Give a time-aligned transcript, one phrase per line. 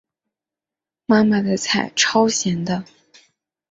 [1.05, 2.83] 妈妈的菜超咸的